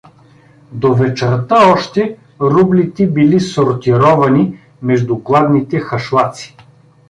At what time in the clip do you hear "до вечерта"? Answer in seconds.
0.71-1.71